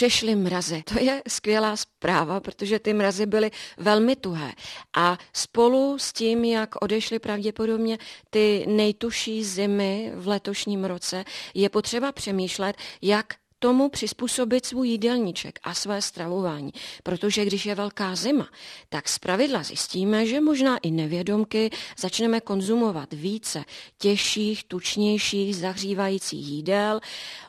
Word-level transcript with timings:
přešly 0.00 0.36
mrazy. 0.36 0.82
To 0.82 1.04
je 1.04 1.22
skvělá 1.28 1.76
zpráva, 1.76 2.40
protože 2.40 2.78
ty 2.78 2.92
mrazy 2.94 3.26
byly 3.26 3.50
velmi 3.76 4.16
tuhé. 4.16 4.52
A 4.96 5.18
spolu 5.32 5.98
s 5.98 6.12
tím, 6.12 6.44
jak 6.44 6.82
odešly 6.82 7.18
pravděpodobně 7.18 7.98
ty 8.30 8.64
nejtuší 8.68 9.44
zimy 9.44 10.12
v 10.14 10.28
letošním 10.28 10.84
roce, 10.84 11.24
je 11.54 11.68
potřeba 11.68 12.12
přemýšlet, 12.12 12.76
jak 13.02 13.34
tomu 13.60 13.88
přizpůsobit 13.88 14.66
svůj 14.66 14.88
jídelníček 14.88 15.58
a 15.62 15.74
své 15.74 16.02
stravování. 16.02 16.72
Protože 17.02 17.44
když 17.44 17.66
je 17.66 17.74
velká 17.74 18.16
zima, 18.16 18.48
tak 18.88 19.08
zpravidla 19.08 19.62
zjistíme, 19.62 20.26
že 20.26 20.40
možná 20.40 20.78
i 20.78 20.90
nevědomky 20.90 21.70
začneme 21.98 22.40
konzumovat 22.40 23.12
více 23.12 23.64
těžších, 23.98 24.64
tučnějších, 24.64 25.56
zahřívajících 25.56 26.46
jídel, 26.46 27.00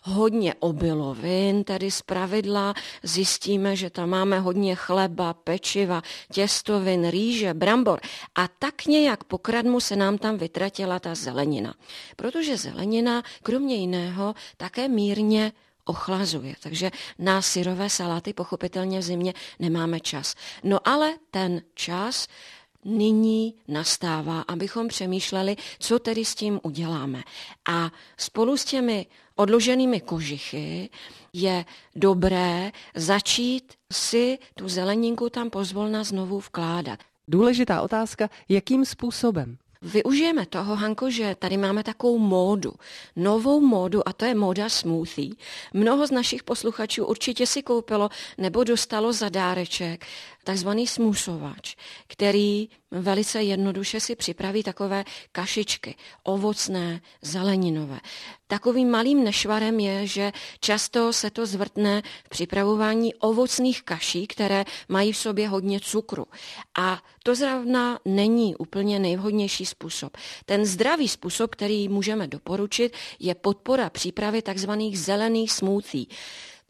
hodně 0.04 0.54
obilovin, 0.60 1.64
tedy 1.64 1.92
zpravidla 1.92 2.74
zjistíme, 3.04 3.76
že 3.76 3.90
tam 3.90 4.10
máme 4.10 4.40
hodně 4.40 4.76
chleba, 4.76 5.34
pečiva, 5.34 6.02
těstovin, 6.32 7.10
rýže, 7.10 7.54
brambor 7.54 8.00
a 8.36 8.48
tak 8.48 8.86
nějak 8.86 9.24
pokradmu 9.24 9.80
se 9.80 9.96
nám 9.96 10.18
tam 10.18 10.38
vytratila 10.38 11.00
ta 11.00 11.16
zelenina. 11.16 11.74
Protože 12.16 12.58
zelenina, 12.58 13.24
kromě 13.44 13.76
jiného, 13.76 14.36
také 14.58 14.88
mírně 14.88 15.52
ochlazuje. 15.92 16.56
Takže 16.64 16.92
na 17.20 17.42
syrové 17.42 17.90
saláty 17.90 18.34
pochopitelně 18.34 19.00
v 19.00 19.04
zimě 19.04 19.34
nemáme 19.60 20.00
čas. 20.00 20.36
No 20.64 20.80
ale 20.88 21.20
ten 21.32 21.62
čas 21.74 22.28
nyní 22.86 23.56
nastává, 23.68 24.42
abychom 24.48 24.88
přemýšleli, 24.88 25.56
co 25.80 26.00
tedy 26.00 26.26
s 26.26 26.36
tím 26.36 26.60
uděláme. 26.64 27.24
A 27.70 27.92
spolu 28.18 28.58
s 28.58 28.66
těmi 28.66 29.06
odloženými 29.36 30.02
kožichy 30.02 30.90
je 31.34 31.66
dobré 31.96 32.72
začít 32.96 33.74
si 33.92 34.40
tu 34.56 34.70
zeleninku 34.70 35.30
tam 35.30 35.50
pozvolna 35.50 36.04
znovu 36.04 36.40
vkládat. 36.40 37.00
Důležitá 37.28 37.82
otázka, 37.82 38.30
jakým 38.50 38.86
způsobem? 38.86 39.58
Využijeme 39.82 40.46
toho, 40.46 40.76
Hanko, 40.76 41.10
že 41.12 41.36
tady 41.40 41.58
máme 41.58 41.84
takovou 41.84 42.18
módu, 42.18 42.74
novou 43.16 43.62
módu 43.62 44.08
a 44.08 44.14
to 44.14 44.26
je 44.26 44.36
móda 44.36 44.70
smoothie. 44.70 45.36
Mnoho 45.74 46.08
z 46.08 46.12
našich 46.12 46.44
posluchačů 46.44 47.06
určitě 47.06 47.48
si 47.48 47.64
koupilo 47.64 48.10
nebo 48.38 48.64
dostalo 48.64 49.14
za 49.14 49.30
dáreček 49.30 50.06
takzvaný 50.44 50.88
smusovač, 50.88 51.76
který 52.08 52.70
velice 52.92 53.44
jednoduše 53.44 54.00
si 54.00 54.16
připraví 54.16 54.64
takové 54.64 55.04
kašičky, 55.32 55.96
ovocné, 56.24 57.02
zeleninové. 57.22 58.00
Takovým 58.52 58.92
malým 58.92 59.24
nešvarem 59.24 59.80
je, 59.80 60.08
že 60.08 60.26
často 60.60 61.14
se 61.14 61.32
to 61.32 61.46
zvrtne 61.46 62.04
v 62.26 62.30
připravování 62.30 63.16
ovocných 63.16 63.84
kaší, 63.84 64.28
které 64.28 64.66
mají 64.90 65.12
v 65.12 65.18
sobě 65.18 65.48
hodně 65.48 65.80
cukru. 65.80 66.28
A 66.76 67.00
to 67.24 67.36
zrovna 67.36 68.00
není 68.06 68.56
úplně 68.56 69.00
nejvhodnější 69.00 69.66
způsob. 69.66 70.18
Ten 70.46 70.66
zdravý 70.66 71.08
způsob, 71.08 71.56
který 71.56 71.90
můžeme 71.90 72.28
doporučit, 72.28 72.94
je 73.20 73.36
podpora 73.36 73.90
přípravy 73.90 74.42
takzvaných 74.42 75.00
zelených 75.00 75.52
smoothie 75.52 76.06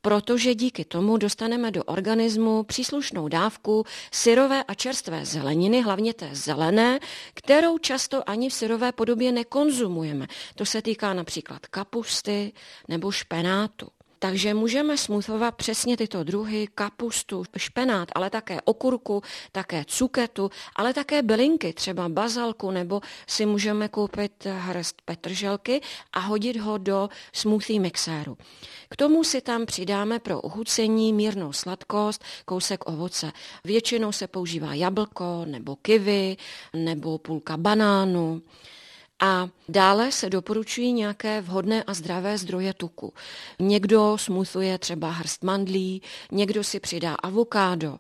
protože 0.02 0.56
díky 0.56 0.86
tomu 0.86 1.18
dostaneme 1.18 1.72
do 1.72 1.84
organismu 1.84 2.64
příslušnou 2.64 3.28
dávku 3.28 3.86
syrové 4.12 4.64
a 4.64 4.74
čerstvé 4.74 5.26
zeleniny, 5.26 5.82
hlavně 5.82 6.14
té 6.14 6.30
zelené, 6.34 7.00
kterou 7.34 7.78
často 7.78 8.30
ani 8.30 8.50
v 8.50 8.54
syrové 8.54 8.92
podobě 8.92 9.32
nekonzumujeme. 9.32 10.28
To 10.56 10.66
se 10.66 10.82
týká 10.82 11.14
například 11.14 11.68
kapusty 11.68 12.54
nebo 12.88 13.12
špenátu. 13.12 13.88
Takže 14.24 14.54
můžeme 14.54 14.98
smoothovat 14.98 15.56
přesně 15.56 15.98
tyto 15.98 16.24
druhy, 16.24 16.68
kapustu, 16.76 17.44
špenát, 17.58 18.10
ale 18.16 18.30
také 18.30 18.62
okurku, 18.62 19.22
také 19.52 19.84
cuketu, 19.88 20.50
ale 20.76 20.94
také 20.94 21.22
bylinky, 21.22 21.74
třeba 21.74 22.10
bazalku, 22.10 22.72
nebo 22.72 23.02
si 23.28 23.46
můžeme 23.46 23.88
koupit 23.88 24.46
hrst 24.46 25.02
petrželky 25.06 25.82
a 26.14 26.20
hodit 26.20 26.58
ho 26.58 26.78
do 26.78 27.10
smoothie 27.34 27.80
mixéru. 27.80 28.38
K 28.90 28.96
tomu 28.96 29.24
si 29.24 29.42
tam 29.42 29.66
přidáme 29.66 30.20
pro 30.20 30.42
uchucení 30.42 31.14
mírnou 31.14 31.54
sladkost, 31.54 32.24
kousek 32.46 32.90
ovoce. 32.90 33.32
Většinou 33.64 34.12
se 34.12 34.28
používá 34.28 34.74
jablko 34.74 35.46
nebo 35.46 35.76
kivy 35.76 36.38
nebo 36.74 37.18
půlka 37.18 37.58
banánu. 37.58 38.42
A 39.22 39.50
dále 39.70 40.12
se 40.12 40.30
doporučují 40.30 40.94
nějaké 40.94 41.42
vhodné 41.42 41.84
a 41.84 41.94
zdravé 41.94 42.38
zdroje 42.38 42.74
tuku. 42.74 43.14
Někdo 43.60 44.18
smoothuje 44.20 44.78
třeba 44.78 45.12
hrst 45.12 45.44
mandlí, 45.44 46.02
někdo 46.32 46.64
si 46.64 46.80
přidá 46.80 47.16
avokádo, 47.16 48.00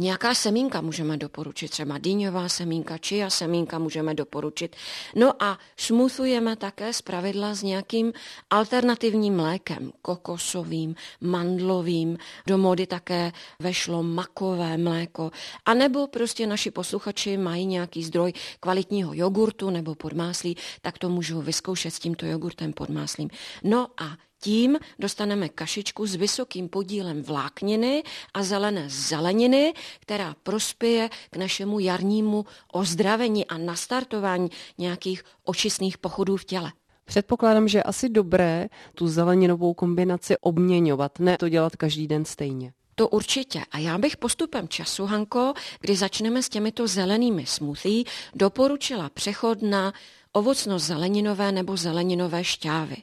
Nějaká 0.00 0.34
semínka 0.34 0.80
můžeme 0.80 1.16
doporučit, 1.16 1.70
třeba 1.70 1.98
dýňová 1.98 2.48
semínka, 2.48 2.98
čia 2.98 3.30
semínka 3.30 3.78
můžeme 3.78 4.14
doporučit. 4.14 4.76
No 5.14 5.42
a 5.42 5.58
smoothujeme 5.76 6.56
také 6.56 6.92
z 6.92 7.02
pravidla 7.02 7.54
s 7.54 7.62
nějakým 7.62 8.12
alternativním 8.50 9.36
mlékem, 9.36 9.92
kokosovým, 10.02 10.94
mandlovým, 11.20 12.18
do 12.46 12.58
mody 12.58 12.86
také 12.86 13.32
vešlo 13.58 14.02
makové 14.02 14.78
mléko, 14.78 15.30
a 15.64 15.74
nebo 15.74 16.06
prostě 16.06 16.46
naši 16.46 16.70
posluchači 16.70 17.36
mají 17.36 17.66
nějaký 17.66 18.04
zdroj 18.04 18.32
kvalitního 18.60 19.14
jogurtu 19.14 19.70
nebo 19.70 19.94
podmáslí, 19.94 20.56
tak 20.82 20.98
to 20.98 21.08
můžou 21.08 21.40
vyzkoušet 21.40 21.94
s 21.94 21.98
tímto 21.98 22.26
jogurtem 22.26 22.72
podmáslím. 22.72 23.30
No 23.64 23.88
a 24.00 24.16
tím 24.40 24.78
dostaneme 24.98 25.48
kašičku 25.48 26.06
s 26.06 26.14
vysokým 26.14 26.68
podílem 26.68 27.22
vlákniny 27.22 28.02
a 28.34 28.42
zelené 28.42 28.84
zeleniny, 28.88 29.74
která 30.00 30.34
prospěje 30.42 31.10
k 31.30 31.36
našemu 31.36 31.78
jarnímu 31.78 32.44
ozdravení 32.72 33.46
a 33.46 33.58
nastartování 33.58 34.50
nějakých 34.78 35.22
očistných 35.44 35.98
pochodů 35.98 36.36
v 36.36 36.44
těle. 36.44 36.72
Předpokládám, 37.04 37.68
že 37.68 37.78
je 37.78 37.82
asi 37.82 38.08
dobré 38.08 38.68
tu 38.94 39.08
zeleninovou 39.08 39.74
kombinaci 39.74 40.36
obměňovat, 40.40 41.18
ne 41.18 41.36
to 41.38 41.48
dělat 41.48 41.76
každý 41.76 42.06
den 42.06 42.24
stejně. 42.24 42.72
To 42.94 43.08
určitě. 43.08 43.62
A 43.70 43.78
já 43.78 43.98
bych 43.98 44.16
postupem 44.16 44.68
času, 44.68 45.06
Hanko, 45.06 45.54
kdy 45.80 45.96
začneme 45.96 46.42
s 46.42 46.48
těmito 46.48 46.86
zelenými 46.86 47.46
smoothie, 47.46 48.04
doporučila 48.34 49.10
přechod 49.10 49.62
na 49.62 49.92
ovocno-zeleninové 50.32 51.52
nebo 51.52 51.76
zeleninové 51.76 52.44
šťávy. 52.44 52.96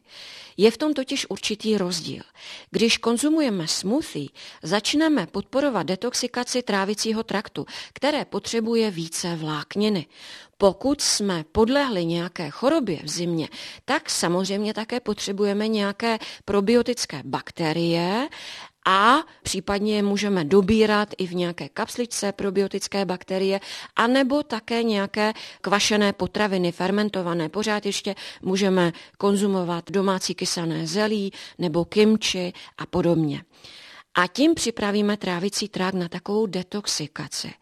Je 0.57 0.71
v 0.71 0.77
tom 0.77 0.93
totiž 0.93 1.25
určitý 1.29 1.77
rozdíl. 1.77 2.23
Když 2.71 2.97
konzumujeme 2.97 3.67
smoothie, 3.67 4.29
začneme 4.63 5.27
podporovat 5.27 5.83
detoxikaci 5.83 6.61
trávicího 6.61 7.23
traktu, 7.23 7.65
které 7.93 8.25
potřebuje 8.25 8.91
více 8.91 9.35
vlákniny. 9.35 10.05
Pokud 10.57 11.01
jsme 11.01 11.43
podlehli 11.51 12.05
nějaké 12.05 12.49
chorobě 12.49 12.99
v 13.03 13.09
zimě, 13.09 13.49
tak 13.85 14.09
samozřejmě 14.09 14.73
také 14.73 14.99
potřebujeme 14.99 15.67
nějaké 15.67 16.17
probiotické 16.45 17.21
bakterie 17.25 18.29
a 18.85 19.17
případně 19.43 20.03
můžeme 20.03 20.43
dobírat 20.43 21.09
i 21.17 21.27
v 21.27 21.35
nějaké 21.35 21.69
kapsličce 21.69 22.31
probiotické 22.31 23.05
bakterie, 23.05 23.59
anebo 23.95 24.43
také 24.43 24.83
nějaké 24.83 25.33
kvašené 25.61 26.13
potraviny, 26.13 26.71
fermentované. 26.71 27.49
Pořád 27.49 27.85
ještě 27.85 28.15
můžeme 28.41 28.93
konzumovat 29.17 29.91
domácí 29.91 30.35
kysané 30.35 30.87
zelí 30.87 31.31
nebo 31.57 31.85
kimči 31.85 32.53
a 32.77 32.85
podobně. 32.85 33.43
A 34.15 34.27
tím 34.27 34.55
připravíme 34.55 35.17
trávicí 35.17 35.69
trák 35.69 35.93
na 35.93 36.07
takovou 36.07 36.45
detoxikaci 36.45 37.53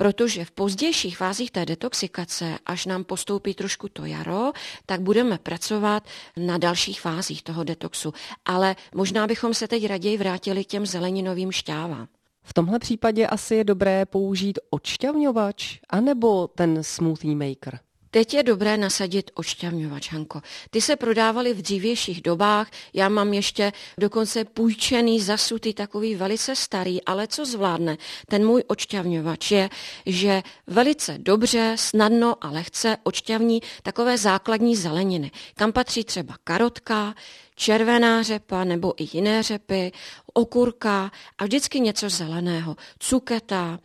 protože 0.00 0.44
v 0.44 0.50
pozdějších 0.50 1.16
fázích 1.16 1.50
té 1.50 1.66
detoxikace, 1.66 2.58
až 2.66 2.86
nám 2.86 3.04
postoupí 3.04 3.54
trošku 3.54 3.88
to 3.88 4.04
jaro, 4.04 4.52
tak 4.86 5.00
budeme 5.00 5.38
pracovat 5.38 6.08
na 6.36 6.58
dalších 6.58 7.00
fázích 7.00 7.42
toho 7.42 7.64
detoxu. 7.64 8.12
Ale 8.44 8.76
možná 8.94 9.26
bychom 9.26 9.54
se 9.54 9.68
teď 9.68 9.86
raději 9.86 10.16
vrátili 10.16 10.64
k 10.64 10.66
těm 10.68 10.86
zeleninovým 10.86 11.52
šťávám. 11.52 12.08
V 12.42 12.54
tomhle 12.54 12.78
případě 12.78 13.26
asi 13.26 13.54
je 13.54 13.64
dobré 13.64 14.06
použít 14.06 14.58
odšťavňovač 14.70 15.78
anebo 15.90 16.48
ten 16.48 16.82
smoothie 16.82 17.36
maker. 17.36 17.80
Teď 18.10 18.34
je 18.34 18.42
dobré 18.42 18.76
nasadit 18.76 19.30
ošťavňovač, 19.34 20.12
Hanko. 20.12 20.42
Ty 20.70 20.80
se 20.80 20.96
prodávaly 20.96 21.54
v 21.54 21.62
dřívějších 21.62 22.22
dobách, 22.22 22.70
já 22.94 23.08
mám 23.08 23.32
ještě 23.32 23.72
dokonce 23.98 24.44
půjčený, 24.44 25.20
zasutý, 25.20 25.74
takový 25.74 26.14
velice 26.14 26.56
starý, 26.56 27.04
ale 27.04 27.26
co 27.26 27.46
zvládne? 27.46 27.96
Ten 28.28 28.46
můj 28.46 28.64
očťavňovač 28.66 29.50
je, 29.50 29.70
že 30.06 30.42
velice 30.66 31.18
dobře, 31.18 31.74
snadno 31.78 32.34
a 32.40 32.50
lehce 32.50 32.96
očťavní 33.02 33.62
takové 33.82 34.18
základní 34.18 34.76
zeleniny, 34.76 35.30
kam 35.54 35.72
patří 35.72 36.04
třeba 36.04 36.34
karotka, 36.44 37.14
červená 37.54 38.22
řepa 38.22 38.64
nebo 38.64 38.94
i 39.02 39.08
jiné 39.12 39.42
řepy, 39.42 39.92
okurka 40.32 41.10
a 41.38 41.44
vždycky 41.44 41.80
něco 41.80 42.08
zeleného, 42.08 42.76
cuketa, 42.98 43.78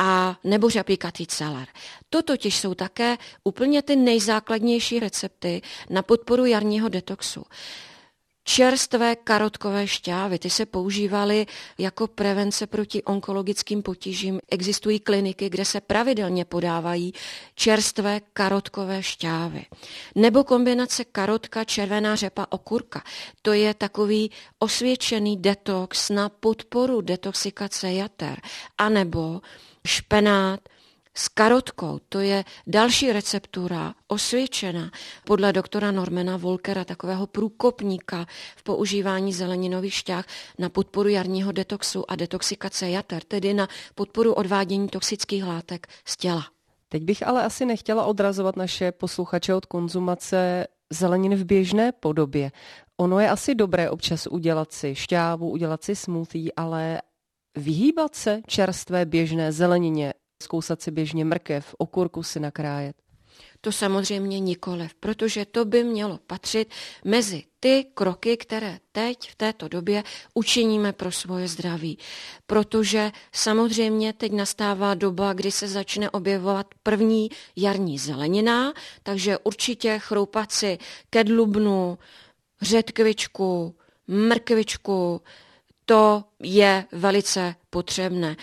a 0.00 0.38
nebo 0.44 0.70
řapíkatý 0.70 1.26
celer. 1.26 1.68
To 2.10 2.22
totiž 2.22 2.58
jsou 2.58 2.74
také 2.74 3.16
úplně 3.44 3.82
ty 3.82 3.96
nejzákladnější 3.96 5.00
recepty 5.00 5.62
na 5.90 6.02
podporu 6.02 6.44
jarního 6.44 6.88
detoxu. 6.88 7.44
Čerstvé 8.50 9.16
karotkové 9.16 9.86
šťávy. 9.86 10.38
Ty 10.38 10.50
se 10.50 10.66
používaly 10.66 11.46
jako 11.78 12.06
prevence 12.06 12.66
proti 12.66 13.02
onkologickým 13.02 13.82
potížím. 13.82 14.40
Existují 14.50 15.00
kliniky, 15.00 15.48
kde 15.50 15.64
se 15.64 15.80
pravidelně 15.80 16.44
podávají 16.44 17.12
čerstvé 17.54 18.20
karotkové 18.32 19.02
šťávy. 19.02 19.64
Nebo 20.14 20.44
kombinace 20.44 21.04
karotka, 21.04 21.64
červená 21.64 22.16
řepa, 22.16 22.46
okurka. 22.50 23.02
To 23.42 23.52
je 23.52 23.74
takový 23.74 24.30
osvědčený 24.58 25.36
detox 25.36 26.10
na 26.10 26.28
podporu 26.28 27.00
detoxikace 27.00 27.92
jater. 27.92 28.40
A 28.78 28.88
nebo 28.88 29.40
špenát, 29.86 30.60
s 31.14 31.28
karotkou. 31.28 31.98
To 32.08 32.18
je 32.18 32.44
další 32.66 33.12
receptura, 33.12 33.94
osvědčena 34.08 34.90
podle 35.24 35.52
doktora 35.52 35.90
Normana 35.90 36.36
Volkera, 36.36 36.84
takového 36.84 37.26
průkopníka 37.26 38.26
v 38.56 38.62
používání 38.62 39.32
zeleninových 39.32 39.94
šťách 39.94 40.24
na 40.58 40.68
podporu 40.68 41.08
jarního 41.08 41.52
detoxu 41.52 42.10
a 42.10 42.16
detoxikace 42.16 42.90
jater, 42.90 43.22
tedy 43.22 43.54
na 43.54 43.68
podporu 43.94 44.32
odvádění 44.32 44.88
toxických 44.88 45.44
látek 45.44 45.86
z 46.04 46.16
těla. 46.16 46.46
Teď 46.88 47.02
bych 47.02 47.26
ale 47.26 47.42
asi 47.42 47.66
nechtěla 47.66 48.04
odrazovat 48.04 48.56
naše 48.56 48.92
posluchače 48.92 49.54
od 49.54 49.66
konzumace 49.66 50.66
zeleniny 50.92 51.36
v 51.36 51.44
běžné 51.44 51.92
podobě. 51.92 52.52
Ono 52.96 53.20
je 53.20 53.30
asi 53.30 53.54
dobré 53.54 53.90
občas 53.90 54.26
udělat 54.26 54.72
si 54.72 54.94
šťávu, 54.94 55.50
udělat 55.50 55.84
si 55.84 55.96
smoothie, 55.96 56.50
ale 56.56 57.00
vyhýbat 57.56 58.14
se 58.14 58.40
čerstvé 58.46 59.04
běžné 59.04 59.52
zelenině, 59.52 60.14
zkousat 60.42 60.82
si 60.82 60.90
běžně 60.90 61.24
mrkev, 61.24 61.74
okurku 61.78 62.22
si 62.22 62.40
nakrájet? 62.40 62.96
To 63.60 63.72
samozřejmě 63.72 64.40
nikoliv, 64.40 64.94
protože 64.94 65.44
to 65.44 65.64
by 65.64 65.84
mělo 65.84 66.18
patřit 66.26 66.70
mezi 67.04 67.42
ty 67.60 67.86
kroky, 67.94 68.36
které 68.36 68.78
teď 68.92 69.30
v 69.30 69.34
této 69.34 69.68
době 69.68 70.02
učiníme 70.34 70.92
pro 70.92 71.12
svoje 71.12 71.48
zdraví. 71.48 71.98
Protože 72.46 73.12
samozřejmě 73.32 74.12
teď 74.12 74.32
nastává 74.32 74.94
doba, 74.94 75.32
kdy 75.32 75.50
se 75.50 75.68
začne 75.68 76.10
objevovat 76.10 76.66
první 76.82 77.30
jarní 77.56 77.98
zelenina, 77.98 78.72
takže 79.02 79.38
určitě 79.38 79.98
chroupat 79.98 80.52
si 80.52 80.78
kedlubnu, 81.10 81.98
řetkvičku, 82.62 83.74
mrkvičku, 84.06 85.20
to 85.84 86.24
je 86.42 86.84
velice 86.92 87.54
potřebné. 87.70 88.36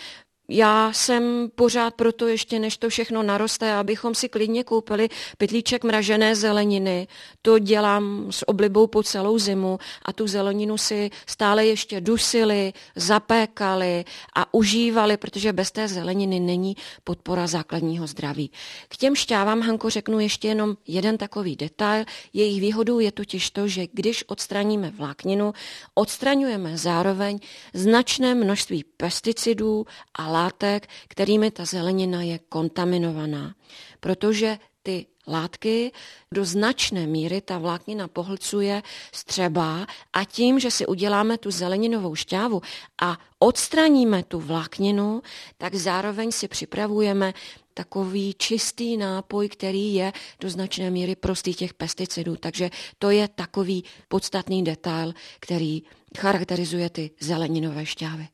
Já 0.50 0.92
jsem 0.92 1.50
pořád 1.54 1.94
proto 1.94 2.26
ještě, 2.26 2.58
než 2.58 2.76
to 2.76 2.88
všechno 2.88 3.22
naroste, 3.22 3.72
abychom 3.72 4.14
si 4.14 4.28
klidně 4.28 4.64
koupili 4.64 5.08
pytlíček 5.38 5.84
mražené 5.84 6.36
zeleniny. 6.36 7.08
To 7.42 7.58
dělám 7.58 8.26
s 8.30 8.48
oblibou 8.48 8.86
po 8.86 9.02
celou 9.02 9.38
zimu 9.38 9.78
a 10.02 10.12
tu 10.12 10.26
zeleninu 10.26 10.78
si 10.78 11.10
stále 11.26 11.66
ještě 11.66 12.00
dusili, 12.00 12.72
zapékali 12.96 14.04
a 14.36 14.54
užívali, 14.54 15.16
protože 15.16 15.52
bez 15.52 15.70
té 15.70 15.88
zeleniny 15.88 16.40
není 16.40 16.76
podpora 17.04 17.46
základního 17.46 18.06
zdraví. 18.06 18.50
K 18.88 18.96
těm 18.96 19.16
šťávám, 19.16 19.60
Hanko, 19.60 19.90
řeknu 19.90 20.20
ještě 20.20 20.48
jenom 20.48 20.76
jeden 20.86 21.18
takový 21.18 21.56
detail. 21.56 22.04
Jejich 22.32 22.60
výhodou 22.60 22.98
je 22.98 23.12
totiž 23.12 23.50
to, 23.50 23.68
že 23.68 23.86
když 23.92 24.24
odstraníme 24.26 24.90
vlákninu, 24.90 25.52
odstraňujeme 25.94 26.78
zároveň 26.78 27.38
značné 27.74 28.34
množství 28.34 28.84
pesticidů 28.96 29.86
a 30.14 30.37
látek, 30.38 30.88
kterými 31.08 31.50
ta 31.50 31.64
zelenina 31.64 32.22
je 32.22 32.38
kontaminovaná. 32.38 33.54
Protože 34.00 34.58
ty 34.82 35.06
látky 35.26 35.92
do 36.32 36.44
značné 36.44 37.06
míry 37.06 37.40
ta 37.40 37.58
vláknina 37.58 38.08
pohlcuje 38.08 38.82
střeba 39.12 39.86
a 40.12 40.24
tím, 40.24 40.60
že 40.60 40.70
si 40.70 40.86
uděláme 40.86 41.38
tu 41.38 41.50
zeleninovou 41.50 42.14
šťávu 42.14 42.62
a 43.02 43.18
odstraníme 43.38 44.22
tu 44.22 44.40
vlákninu, 44.40 45.22
tak 45.58 45.74
zároveň 45.74 46.32
si 46.32 46.48
připravujeme 46.48 47.34
takový 47.74 48.34
čistý 48.34 48.96
nápoj, 48.96 49.48
který 49.48 49.94
je 49.94 50.12
do 50.40 50.50
značné 50.50 50.90
míry 50.90 51.16
prostý 51.16 51.54
těch 51.54 51.74
pesticidů. 51.74 52.36
Takže 52.36 52.70
to 52.98 53.10
je 53.10 53.28
takový 53.28 53.84
podstatný 54.08 54.64
detail, 54.64 55.14
který 55.40 55.82
charakterizuje 56.18 56.90
ty 56.90 57.10
zeleninové 57.20 57.86
šťávy. 57.86 58.28